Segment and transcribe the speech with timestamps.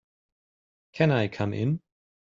[0.93, 1.79] Can I come in?